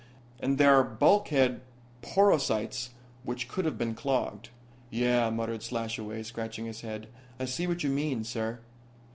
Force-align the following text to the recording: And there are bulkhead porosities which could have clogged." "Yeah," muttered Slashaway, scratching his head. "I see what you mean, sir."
And 0.39 0.57
there 0.57 0.73
are 0.73 0.83
bulkhead 0.83 1.61
porosities 2.01 2.89
which 3.23 3.47
could 3.47 3.65
have 3.65 3.95
clogged." 3.95 4.49
"Yeah," 4.89 5.29
muttered 5.29 5.61
Slashaway, 5.61 6.23
scratching 6.23 6.65
his 6.65 6.81
head. 6.81 7.07
"I 7.39 7.45
see 7.45 7.67
what 7.67 7.83
you 7.83 7.91
mean, 7.91 8.23
sir." 8.23 8.61